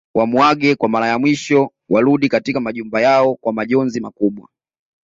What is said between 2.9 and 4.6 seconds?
yao kwa majonzi makubwa